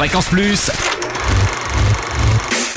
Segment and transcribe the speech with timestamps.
[0.00, 0.70] Fréquence Plus.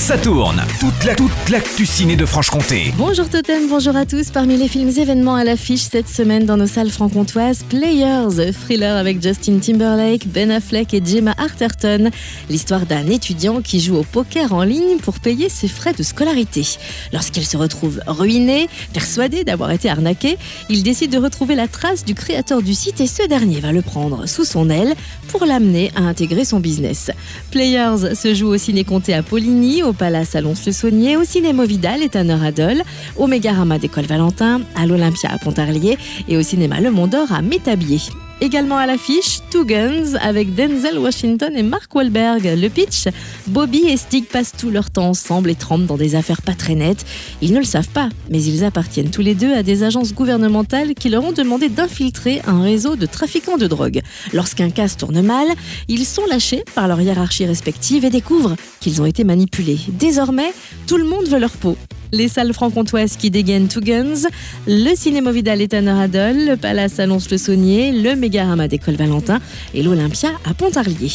[0.03, 0.61] Ça tourne.
[0.81, 2.94] Toute la toute l'actu ciné de Franche-Comté.
[2.98, 4.31] Bonjour Totem, bonjour à tous.
[4.31, 9.24] Parmi les films événements à l'affiche cette semaine dans nos salles franc-comtoises, Players, thriller avec
[9.24, 12.10] Justin Timberlake, Ben Affleck et Gemma Arterton.
[12.49, 16.68] L'histoire d'un étudiant qui joue au poker en ligne pour payer ses frais de scolarité.
[17.14, 20.38] Lorsqu'il se retrouve ruiné, persuadé d'avoir été arnaqué,
[20.70, 23.82] il décide de retrouver la trace du créateur du site et ce dernier va le
[23.82, 24.96] prendre sous son aile
[25.30, 27.10] pour l'amener à intégrer son business.
[27.52, 32.02] Players se joue au ciné comté à Poligny, au Palace à Lons-le-Saunier, au Cinéma Vidal
[32.04, 32.84] et Tanner Adol,
[33.18, 35.98] au Mégarama d'École Valentin, à l'Olympia à Pontarlier
[36.28, 38.02] et au Cinéma Le Mont d'Or à Métabier.
[38.42, 42.44] Également à l'affiche, Two Guns avec Denzel Washington et Mark Wahlberg.
[42.44, 43.08] Le pitch
[43.48, 46.76] Bobby et Stig passent tout leur temps ensemble et trempent dans des affaires pas très
[46.76, 47.05] nettes.
[47.41, 50.94] Ils ne le savent pas, mais ils appartiennent tous les deux à des agences gouvernementales
[50.94, 54.02] qui leur ont demandé d'infiltrer un réseau de trafiquants de drogue.
[54.34, 55.48] Lorsqu'un cas tourne mal,
[55.88, 59.80] ils sont lâchés par leur hiérarchie respective et découvrent qu'ils ont été manipulés.
[59.88, 60.54] Désormais,
[60.88, 61.77] tout le monde veut leur peau
[62.14, 64.28] les salles franc-comtoises qui dégainent Two Guns,
[64.67, 69.42] le Cinéma Vidal et Tanner Adol, le Palace Annonce-le-Saunier, le Mégarama d'École Valentin
[69.73, 71.11] et l'Olympia à Pontarlier.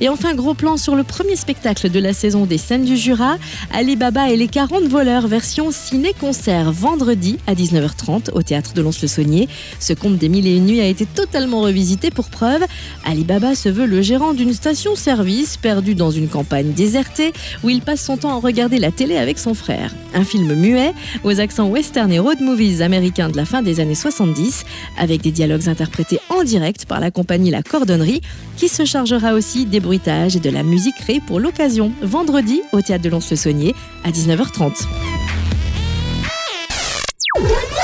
[0.00, 3.38] Et enfin, gros plan sur le premier spectacle de la saison des scènes du Jura,
[3.72, 9.48] Alibaba et les 40 voleurs version ciné-concert vendredi à 19h30 au théâtre de Lons-le-Saunier.
[9.78, 12.62] Ce conte des mille et une nuits a été totalement revisité pour preuve.
[13.04, 17.32] Alibaba se veut le gérant d'une station-service perdue dans une campagne désertée
[17.62, 19.94] où il passe son temps à regarder la télé avec son frère.
[20.32, 20.94] Film muet
[21.24, 24.64] aux accents western et road movies américains de la fin des années 70
[24.98, 28.22] avec des dialogues interprétés en direct par la compagnie La Cordonnerie
[28.56, 32.80] qui se chargera aussi des bruitages et de la musique créée pour l'occasion vendredi au
[32.80, 33.74] théâtre de Lons-le-Saunier
[34.04, 34.86] à 19h30.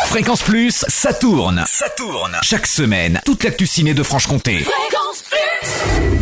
[0.06, 1.64] Fréquence Plus, ça tourne.
[1.66, 2.38] Ça tourne.
[2.42, 4.60] Chaque semaine, toute l'actu ciné de Franche-Comté.
[4.60, 6.17] Fréquence Plus